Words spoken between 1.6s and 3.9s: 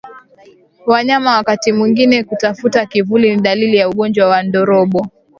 mwingine kutafuta kivuli ni dalili ya